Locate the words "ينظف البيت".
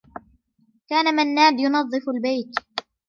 1.59-2.55